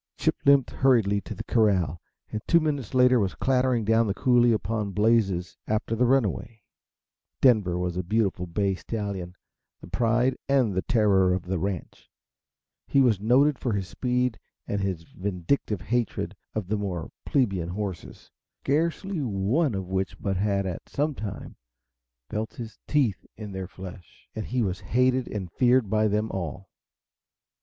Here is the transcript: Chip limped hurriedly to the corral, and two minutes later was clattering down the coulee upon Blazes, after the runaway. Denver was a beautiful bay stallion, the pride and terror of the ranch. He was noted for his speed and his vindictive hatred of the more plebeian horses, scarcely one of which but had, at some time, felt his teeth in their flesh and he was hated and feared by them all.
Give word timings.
Chip 0.17 0.35
limped 0.45 0.71
hurriedly 0.71 1.21
to 1.21 1.35
the 1.35 1.43
corral, 1.43 2.01
and 2.31 2.41
two 2.47 2.59
minutes 2.59 2.95
later 2.95 3.19
was 3.19 3.35
clattering 3.35 3.85
down 3.85 4.07
the 4.07 4.15
coulee 4.15 4.51
upon 4.51 4.89
Blazes, 4.93 5.59
after 5.67 5.95
the 5.95 6.07
runaway. 6.07 6.63
Denver 7.39 7.77
was 7.77 7.95
a 7.95 8.01
beautiful 8.03 8.47
bay 8.47 8.73
stallion, 8.73 9.35
the 9.79 9.85
pride 9.85 10.35
and 10.49 10.75
terror 10.87 11.35
of 11.35 11.43
the 11.43 11.59
ranch. 11.59 12.09
He 12.87 12.99
was 12.99 13.19
noted 13.19 13.59
for 13.59 13.73
his 13.73 13.87
speed 13.87 14.39
and 14.67 14.81
his 14.81 15.03
vindictive 15.03 15.81
hatred 15.81 16.35
of 16.55 16.67
the 16.67 16.77
more 16.77 17.11
plebeian 17.23 17.69
horses, 17.69 18.31
scarcely 18.63 19.21
one 19.21 19.75
of 19.75 19.85
which 19.85 20.19
but 20.19 20.35
had, 20.35 20.65
at 20.65 20.89
some 20.89 21.13
time, 21.13 21.57
felt 22.27 22.55
his 22.55 22.79
teeth 22.87 23.23
in 23.37 23.51
their 23.51 23.67
flesh 23.67 24.27
and 24.33 24.47
he 24.47 24.63
was 24.63 24.79
hated 24.79 25.27
and 25.27 25.51
feared 25.51 25.91
by 25.91 26.07
them 26.07 26.31
all. 26.31 26.71